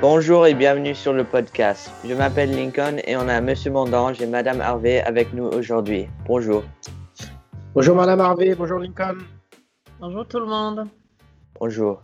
[0.00, 1.90] Bonjour et bienvenue sur le podcast.
[2.04, 6.08] Je m'appelle Lincoln et on a Monsieur Mondange et Madame Harvey avec nous aujourd'hui.
[6.26, 6.64] Bonjour.
[7.74, 9.18] Bonjour Madame Harvey, bonjour Lincoln.
[9.98, 10.88] Bonjour tout le monde.
[11.58, 12.02] Bonjour.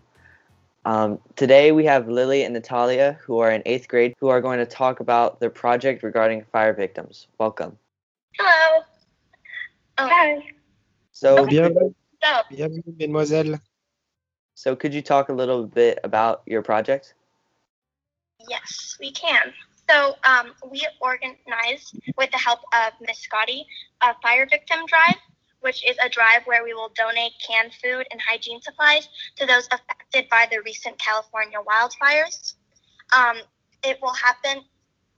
[0.84, 4.59] Um, today we have Lily and Natalia, who are in eighth grade, who are going
[4.59, 7.29] to talk about their project regarding fire victims.
[7.38, 7.77] Welcome.
[8.38, 8.82] Hello.
[9.98, 10.43] Oh, Hi.
[11.13, 11.93] So, Bienvenue,
[12.50, 13.61] bienvenue mesdemoiselles.
[14.54, 17.14] so could you talk a little bit about your project?
[18.48, 19.52] Yes, we can.
[19.90, 23.66] So, um, we organized, with the help of Miss Scotty,
[24.00, 25.16] a fire victim drive,
[25.60, 29.66] which is a drive where we will donate canned food and hygiene supplies to those
[29.66, 32.55] affected by the recent California wildfires.
[33.16, 33.36] Um,
[33.82, 34.64] it will happen.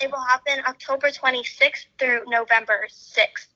[0.00, 3.48] It will happen October 26th through November 6th.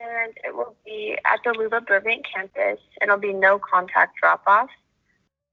[0.00, 2.80] And it will be at the LILA Burbank campus.
[3.00, 4.70] And it'll be no contact drop off.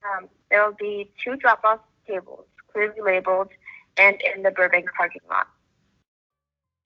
[0.03, 2.45] Um, there will be two drop off tables,
[2.77, 3.49] clearly labeled,
[3.97, 5.47] and in the Burbank parking lot.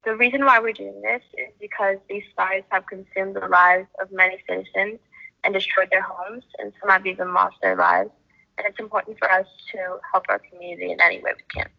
[0.06, 4.12] The reason why we're doing this is because these fires have consumed the lives of
[4.12, 5.00] many citizens
[5.44, 8.10] and destroyed their homes, and some have even lost their lives.
[8.58, 11.70] And it's important for us to help our community in any way we can.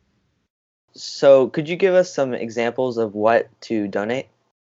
[0.95, 4.27] So, could you give us some examples of what to donate?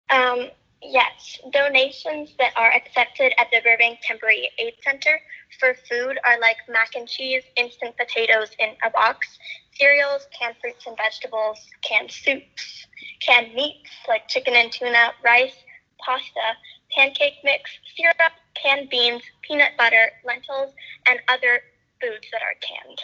[0.09, 0.47] Um,
[0.87, 5.19] yes, donations that are accepted at the Burbank Temporary Aid Center
[5.59, 9.37] for food are like mac and cheese, instant potatoes in a box,
[9.73, 12.87] cereals, canned fruits and vegetables, canned soups,
[13.19, 15.55] canned meats like chicken and tuna, rice,
[15.99, 16.55] pasta,
[16.95, 20.73] pancake mix, syrup, canned beans, peanut butter, lentils,
[21.07, 21.61] and other
[22.01, 23.01] foods that are canned.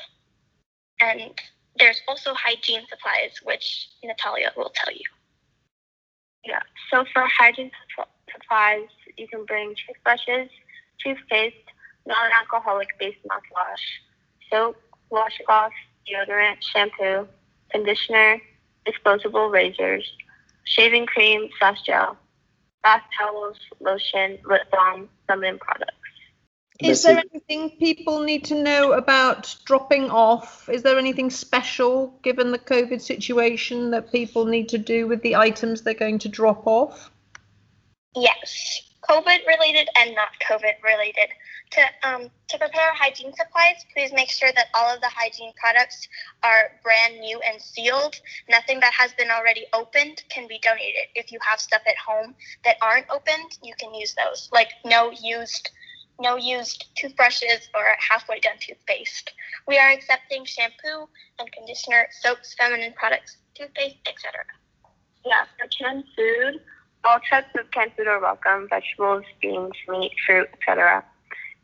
[0.99, 1.31] And
[1.77, 5.05] there's also hygiene supplies, which Natalia will tell you.
[6.45, 6.59] Yeah.
[6.89, 7.71] So for hygiene
[8.31, 10.49] supplies, you can bring toothbrushes,
[11.01, 11.55] toothpaste,
[12.05, 13.83] non-alcoholic based mouthwash,
[14.49, 14.75] soap,
[15.09, 15.71] washcloth,
[16.07, 17.27] deodorant, shampoo,
[17.71, 18.41] conditioner,
[18.85, 20.11] disposable razors,
[20.65, 22.17] shaving cream slash gel,
[22.83, 25.92] bath towels, lotion, lip balm, feminine products.
[26.79, 30.67] Is there anything people need to know about dropping off?
[30.69, 35.35] Is there anything special given the COVID situation that people need to do with the
[35.35, 37.11] items they're going to drop off?
[38.15, 41.29] Yes, COVID related and not COVID related.
[41.71, 46.07] To um, to prepare hygiene supplies, please make sure that all of the hygiene products
[46.43, 48.19] are brand new and sealed.
[48.47, 51.07] Nothing that has been already opened can be donated.
[51.15, 54.49] If you have stuff at home that aren't opened, you can use those.
[54.51, 55.71] Like no used
[56.19, 59.31] no used toothbrushes or halfway done toothpaste.
[59.67, 61.07] We are accepting shampoo
[61.39, 64.45] and conditioner, soaps, feminine products, toothpaste, etc.
[65.25, 66.61] Yeah, for canned food,
[67.03, 71.03] all types of canned food are welcome, vegetables, beans, meat, fruit, etc.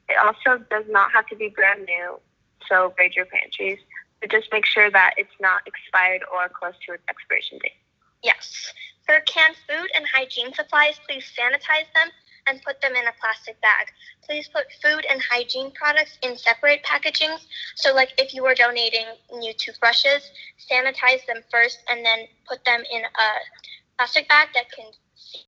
[0.07, 2.19] It also does not have to be brand new,
[2.67, 3.79] so raid your pantries.
[4.21, 7.77] But just make sure that it's not expired or close to its expiration date.
[8.21, 8.73] Yes.
[9.05, 12.09] For canned food and hygiene supplies, please sanitize them
[12.49, 13.87] and put them in a plastic bag.
[14.25, 17.45] Please put food and hygiene products in separate packagings.
[17.75, 20.31] So, like if you were donating new toothbrushes,
[20.71, 23.29] sanitize them first and then put them in a
[23.97, 25.45] plastic bag that can see.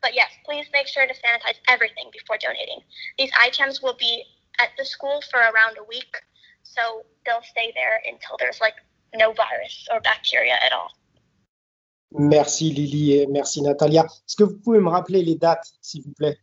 [0.00, 2.80] But yes, please make sure to sanitize everything before donating.
[3.18, 4.24] These items will be
[4.58, 6.16] at the school for around a week,
[6.62, 8.74] so they'll stay there until there's like
[9.14, 10.90] no virus or bacteria at all.
[12.14, 14.04] Merci Lily et merci Natalia.
[14.04, 16.38] Est-ce que vous pouvez me rappeler les dates, s'il vous plaît?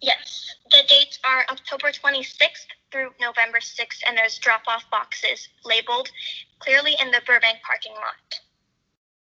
[0.00, 6.08] Yes, the dates are October 26th through November 6th, and there's drop off boxes labeled
[6.58, 8.42] clearly in the Burbank parking lot.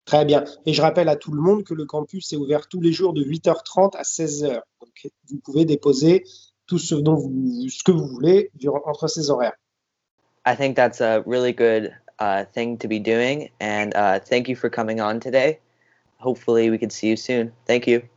[0.04, 0.44] Très bien.
[0.66, 3.12] Et je rappelle à tout le monde que le campus est ouvert tous les jours
[3.12, 4.60] de 8h30 à 16h.
[4.80, 6.24] Donc vous pouvez déposer
[6.66, 9.56] tout ce, dont vous, ce que vous voulez durant, entre ces horaires.
[10.44, 11.92] I think that's a really good
[12.22, 15.58] uh, thing to be doing, and uh, thank you for coming on today.
[16.18, 17.52] Hopefully, we can see you soon.
[17.66, 18.08] Thank you.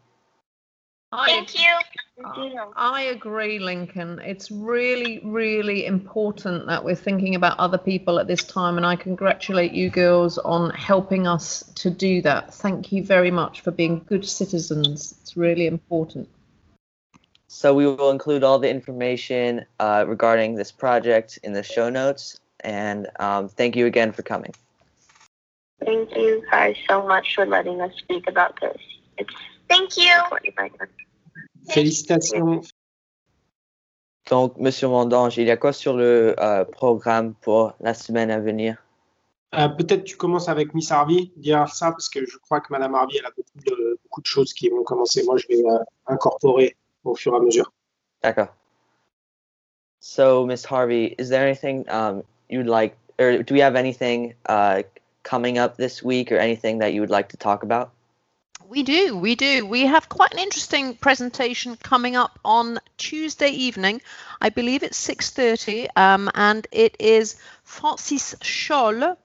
[1.12, 2.62] Thank you.
[2.76, 4.20] I agree, Lincoln.
[4.20, 8.96] It's really, really important that we're thinking about other people at this time, and I
[8.96, 12.54] congratulate you girls on helping us to do that.
[12.54, 15.16] Thank you very much for being good citizens.
[15.22, 16.30] It's really important.
[17.48, 22.40] So we will include all the information uh, regarding this project in the show notes.
[22.66, 24.54] And um, thank you again for coming.
[25.86, 28.82] Thank you guys so much for letting us speak about this.
[29.18, 29.34] It's
[29.70, 30.12] Thank you.
[30.24, 30.72] important right?
[30.80, 30.88] Now.
[31.70, 32.70] Félicitations.
[34.28, 38.40] Donc, Monsieur Mondange, il y a quoi sur le euh, programme pour la semaine à
[38.40, 38.84] venir?
[39.54, 42.96] Euh, Peut-être tu commences avec Miss Harvey, dire ça, parce que je crois que Madame
[42.96, 45.24] Harvey, elle a beaucoup de, beaucoup de choses qui vont commencer.
[45.24, 45.78] Moi, je vais euh,
[46.08, 47.72] incorporer au fur et à mesure.
[48.24, 48.48] D'accord.
[50.00, 54.84] So, Miss Harvey, is there anything um, you'd like, or do we have anything uh,
[55.24, 57.92] coming up this week, or anything that you would like to talk about?
[58.68, 59.66] We do, we do.
[59.66, 64.02] We have quite an interesting presentation coming up on Tuesday evening.
[64.42, 69.18] I believe it's 6:30, um, and it is Francis Cholle,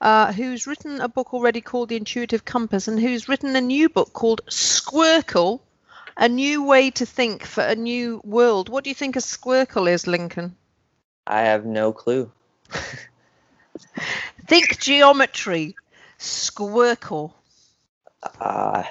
[0.00, 3.88] uh, who's written a book already called The Intuitive Compass, and who's written a new
[3.88, 5.60] book called Squircle,
[6.16, 8.68] a new way to think for a new world.
[8.68, 10.56] What do you think a squircle is, Lincoln?
[11.26, 12.32] I have no clue.
[14.46, 15.74] think geometry.
[16.18, 17.32] Squircle.
[18.40, 18.84] Uh,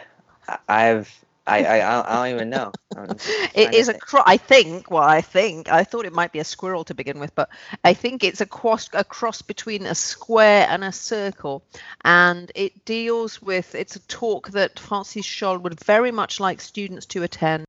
[0.67, 2.71] I've I, I I don't even know.
[3.55, 4.91] it is a cro- I think.
[4.91, 7.49] Well, I think I thought it might be a squirrel to begin with, but
[7.83, 11.63] I think it's a cross a cross between a square and a circle,
[12.03, 13.73] and it deals with.
[13.75, 17.65] It's a talk that Francis Cholle would very much like students to attend,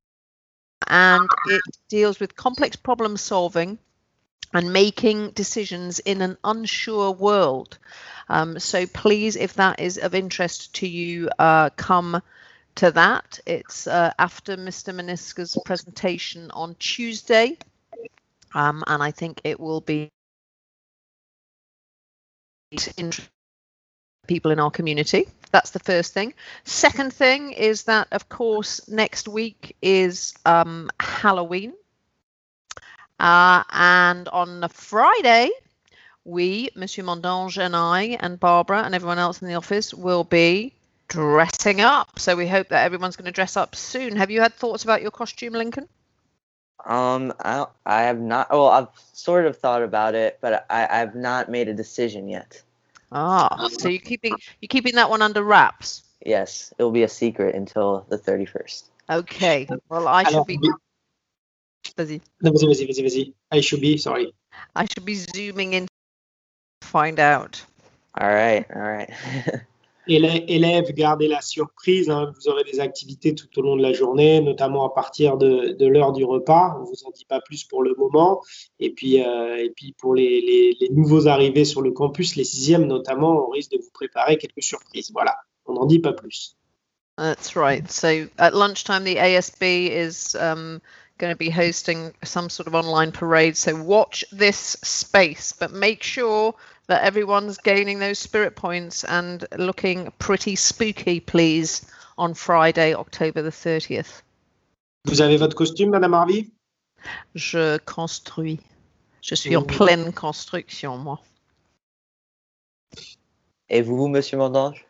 [0.86, 3.78] and it deals with complex problem solving
[4.52, 7.78] and making decisions in an unsure world.
[8.28, 12.22] Um, so please, if that is of interest to you, uh, come
[12.76, 13.40] to that.
[13.46, 14.94] It's uh, after Mr.
[14.94, 17.58] Meniska's presentation on Tuesday,
[18.54, 20.08] um, and I think it will be
[22.70, 23.12] interesting
[24.26, 25.28] people in our community.
[25.50, 26.32] That's the first thing.
[26.64, 31.74] Second thing is that, of course, next week is um, Halloween.
[33.22, 35.48] Uh, and on the Friday,
[36.24, 40.74] we, Monsieur Mondange and I, and Barbara and everyone else in the office will be
[41.06, 42.18] dressing up.
[42.18, 44.16] So we hope that everyone's going to dress up soon.
[44.16, 45.88] Have you had thoughts about your costume, Lincoln?
[46.84, 48.50] Um, I I have not.
[48.50, 52.60] Well, I've sort of thought about it, but I I've not made a decision yet.
[53.12, 56.02] Ah, so you're keeping you're keeping that one under wraps.
[56.26, 58.86] Yes, it will be a secret until the thirty first.
[59.08, 59.68] Okay.
[59.88, 60.58] Well, I should be.
[61.96, 62.20] Vas-y.
[62.40, 63.34] No, vas-y, vas-y, vas-y, vas-y.
[63.50, 63.96] I should be.
[63.98, 64.32] Sorry.
[64.76, 65.86] I should be zooming in.
[65.86, 67.62] To find out.
[68.18, 68.66] All right.
[68.74, 69.10] All right.
[70.06, 72.10] élèves, gardez la surprise.
[72.10, 72.32] Hein.
[72.36, 75.86] Vous aurez des activités tout au long de la journée, notamment à partir de, de
[75.86, 76.76] l'heure du repas.
[76.80, 78.42] On vous en dit pas plus pour le moment.
[78.80, 82.44] Et puis, euh, et puis pour les, les, les, nouveaux arrivés sur le campus, les
[82.44, 85.10] sixièmes notamment, on risque de vous préparer quelques surprises.
[85.12, 85.36] Voilà,
[85.66, 86.56] on n'en dit pas plus.
[87.18, 87.90] That's right.
[87.90, 90.80] So at lunchtime, the ASB is um,
[91.18, 93.56] going to be hosting some sort of online parade.
[93.56, 96.54] So watch this space, but make sure
[96.88, 101.86] that everyone's gaining those spirit points and looking pretty spooky, please,
[102.18, 104.22] on Friday, October the 30th.
[105.04, 106.50] Vous avez votre costume, Madame Harvey
[107.34, 108.60] Je construis.
[109.20, 111.20] Je suis en pleine construction, moi.
[113.68, 114.84] Et vous, Monsieur Mondange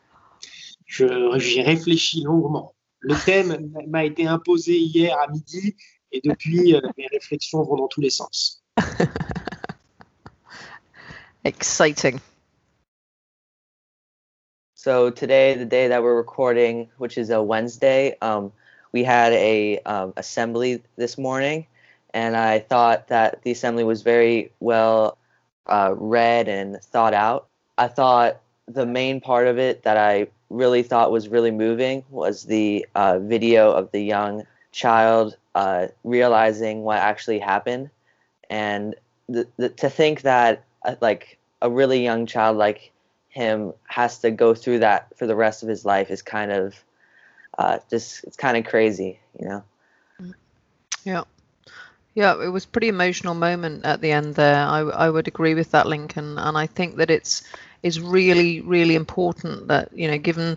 [0.87, 2.75] J'y réfléchis longuement.
[3.01, 5.75] Le thème m'a été imposé hier à midi
[6.12, 8.62] et depuis, euh, mes réflexions vont dans tous les sens.
[11.44, 12.20] Exciting.
[14.75, 18.53] So today, the day that we're recording, which is a Wednesday, um,
[18.93, 21.67] we had a um, assembly this morning,
[22.12, 25.19] and I thought that the assembly was very well
[25.67, 27.49] uh, read and thought out.
[27.79, 32.44] I thought the main part of it that I really thought was really moving was
[32.44, 37.91] the uh, video of the young child uh, realizing what actually happened,
[38.51, 38.94] and
[39.31, 42.91] to think that uh, like a really young child like
[43.29, 46.75] him has to go through that for the rest of his life is kind of
[47.59, 49.65] uh, just it's kind of crazy, you know.
[51.05, 51.25] Yeah.
[52.15, 54.67] Yeah, it was pretty emotional moment at the end there.
[54.67, 57.43] I, I would agree with that, Lincoln, and I think that it's
[57.82, 60.56] is really really important that you know given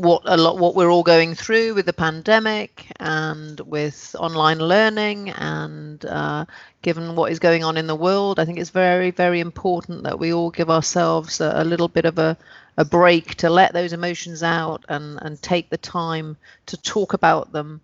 [0.00, 5.28] what a lot what we're all going through with the pandemic and with online learning
[5.28, 6.42] and uh,
[6.80, 10.18] given what is going on in the world i think it's very very important that
[10.18, 12.34] we all give ourselves a, a little bit of a,
[12.78, 17.52] a break to let those emotions out and and take the time to talk about
[17.52, 17.78] them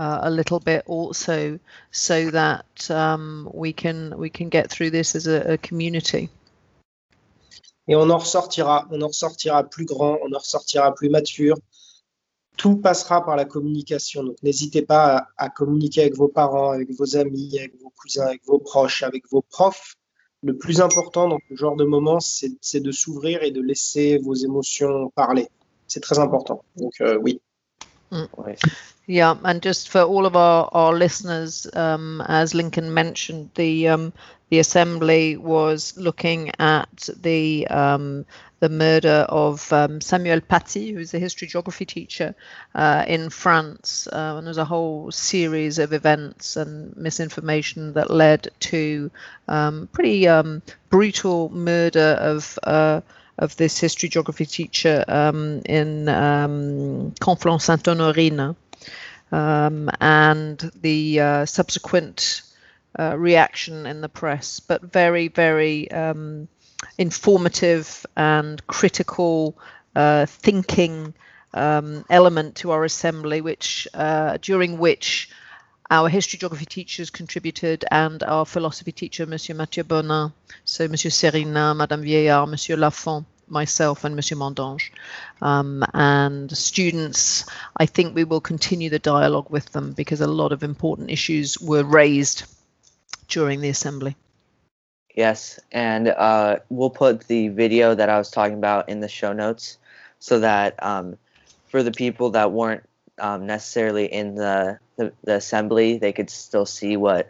[0.00, 1.60] uh, a little bit also
[1.92, 6.28] so that um, we can we can get through this as a, a community
[7.88, 11.56] et on en ressortira, on en ressortira plus grand, on en ressortira plus mature.
[12.56, 14.22] Tout passera par la communication.
[14.22, 18.26] Donc n'hésitez pas à, à, communiquer avec vos parents, avec vos amis, avec vos cousins,
[18.26, 19.96] avec vos proches, avec vos profs.
[20.42, 24.34] Le plus important dans ce genre de moment, c'est de s'ouvrir et de laisser vos
[24.34, 25.48] émotions parler.
[25.86, 26.64] C'est très important.
[26.76, 27.40] Donc euh, oui.
[28.10, 28.26] Mm.
[29.06, 34.12] Yeah, and just for all of our, our listeners, um, as Lincoln mentioned, the um,
[34.50, 38.26] the assembly was looking at the um,
[38.58, 42.34] the murder of um, Samuel Paty, who's a history geography teacher
[42.74, 44.06] uh, in France.
[44.12, 49.10] Uh, and there's a whole series of events and misinformation that led to
[49.48, 52.58] um, pretty um, brutal murder of.
[52.62, 53.00] Uh,
[53.38, 58.54] of this history geography teacher um, in um, Conflans Sainte Honorine,
[59.32, 62.42] and the uh, subsequent
[62.98, 66.48] uh, reaction in the press, but very, very um,
[66.98, 69.56] informative and critical
[69.94, 71.14] uh, thinking
[71.54, 75.30] um, element to our assembly, which uh, during which
[75.90, 80.32] our history geography teachers contributed and our philosophy teacher, Monsieur Mathieu Bonin,
[80.64, 84.92] so Monsieur Serina, Madame Vieillard, Monsieur Lafont, myself, and Monsieur Mondange.
[85.42, 87.44] Um, and students,
[87.76, 91.60] I think we will continue the dialogue with them because a lot of important issues
[91.60, 92.44] were raised
[93.30, 94.16] during the assembly.
[95.14, 99.32] Yes, and uh, we'll put the video that I was talking about in the show
[99.32, 99.78] notes
[100.18, 101.16] so that um,
[101.66, 102.84] for the people that weren't
[103.18, 107.28] um, necessarily in the, the, the, assembly, they could still see what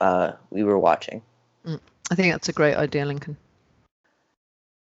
[0.00, 1.22] uh, we were watching.
[1.64, 1.80] Mm,
[2.10, 3.36] I think that's a great idea, Lincoln.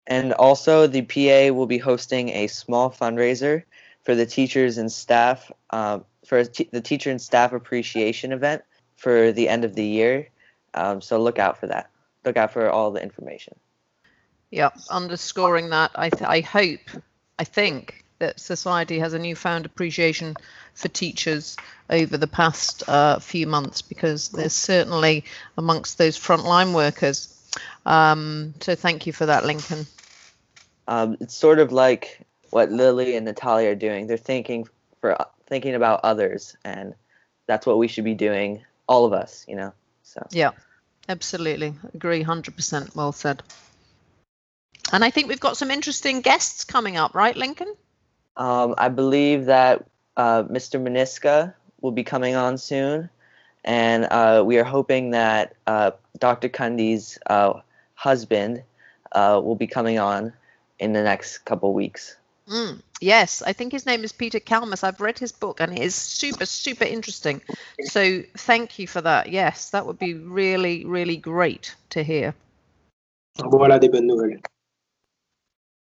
[0.06, 3.64] And also, the PA will be hosting a small fundraiser
[4.04, 8.62] for the teachers and staff um, for the teacher and staff appreciation event
[8.98, 10.28] for the end of the year.
[10.74, 11.90] Um, so look out for that
[12.28, 13.56] look out for all the information.
[14.50, 16.80] Yeah, underscoring that, I, th- I hope,
[17.38, 20.34] I think that society has a newfound appreciation
[20.74, 21.56] for teachers
[21.90, 25.24] over the past uh, few months because there's certainly
[25.56, 27.34] amongst those frontline workers.
[27.84, 29.86] Um, so thank you for that, Lincoln.
[30.86, 34.06] Um, it's sort of like what Lily and Natalia are doing.
[34.06, 34.66] They're thinking
[35.00, 36.94] for thinking about others, and
[37.46, 39.72] that's what we should be doing, all of us, you know.
[40.02, 40.52] So yeah,
[41.08, 41.74] Absolutely.
[41.94, 42.94] Agree 100%.
[42.94, 43.42] Well said.
[44.92, 47.74] And I think we've got some interesting guests coming up, right, Lincoln?
[48.36, 50.80] Um, I believe that uh, Mr.
[50.80, 53.08] Meniska will be coming on soon.
[53.64, 56.48] And uh, we are hoping that uh, Dr.
[56.48, 57.60] Kundi's uh,
[57.94, 58.62] husband
[59.12, 60.32] uh, will be coming on
[60.78, 62.16] in the next couple weeks.
[62.48, 64.82] Mm, yes, I think his name is Peter Kalmus.
[64.82, 67.42] I've read his book and it is super, super interesting.
[67.84, 69.30] So thank you for that.
[69.30, 72.34] Yes, that would be really, really great to hear.
[73.38, 74.40] Voilà des bonnes nouvelles.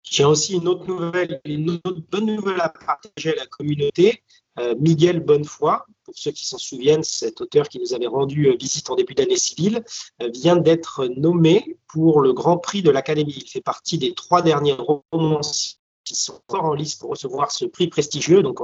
[0.03, 4.23] J'ai aussi une autre nouvelle, une autre bonne nouvelle à partager à la communauté.
[4.59, 8.57] Euh, Miguel Bonnefoy, pour ceux qui s'en souviennent, cet auteur qui nous avait rendu euh,
[8.57, 9.83] visite en début d'année civile,
[10.21, 13.33] euh, vient d'être nommé pour le Grand Prix de l'Académie.
[13.35, 14.77] Il fait partie des trois derniers
[15.11, 15.79] romanciers
[16.13, 18.43] qui sont encore en liste pour recevoir ce prix prestigieux.
[18.43, 18.61] Donc,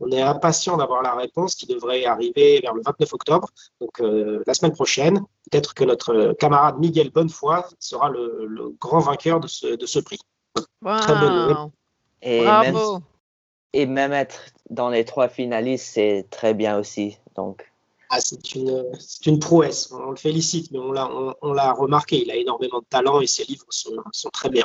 [0.00, 3.48] on, est impatient d'avoir la réponse qui devrait arriver vers le 29 octobre,
[3.80, 5.20] donc euh, la semaine prochaine.
[5.50, 10.18] Peut-être que notre camarade Miguel Bonnefoy sera le, grand vainqueur de ce, de ce prix.
[10.54, 11.70] Très bonne
[12.22, 12.94] et Bravo.
[12.94, 13.02] Même,
[13.74, 14.40] et même être
[14.70, 17.16] dans les trois finalistes, c'est très bien aussi.
[17.36, 17.70] Donc.
[18.10, 18.84] Ah, c'est une,
[19.26, 19.92] une, prouesse.
[19.92, 21.10] On le félicite, mais on l'a
[21.42, 22.22] on, l'a remarqué.
[22.22, 24.64] Il a énormément de talent et ses livres sont, sont très bien.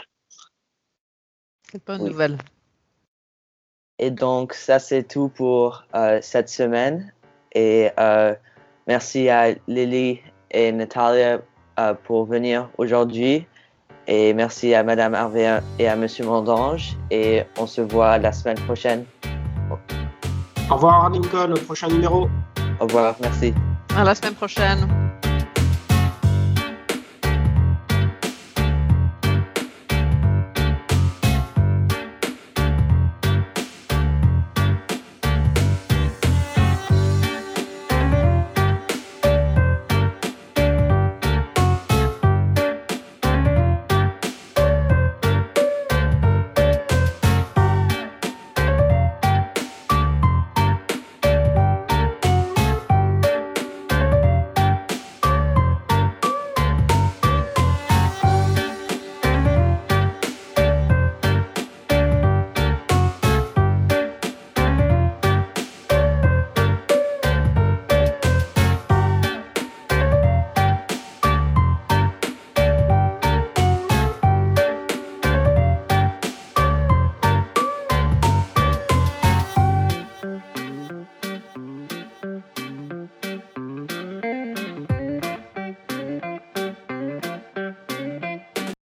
[1.86, 2.38] Bonne nouvelle.
[4.00, 7.14] Et donc, ça, c'est tout pour euh, cette semaine.
[7.54, 8.34] Et euh,
[8.88, 10.20] merci à Lily
[10.52, 11.40] et Natalia
[11.80, 13.46] euh, pour venir aujourd'hui.
[14.08, 15.48] Et merci à Madame Harvey
[15.80, 16.98] et à Monsieur Mondange.
[17.12, 19.06] Et on se voit la semaine prochaine.
[20.70, 22.28] Au revoir, Lincoln, au prochain numéro.
[22.80, 23.54] Au revoir, merci.
[23.96, 25.03] À la semaine prochaine.